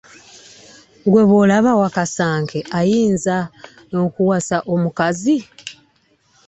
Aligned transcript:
Gwe 1.11 1.23
bwolaba 1.29 1.71
wakasanke 1.81 2.59
ayinza 2.79 3.37
enkuwasa 3.97 4.57
omukazi? 4.73 5.37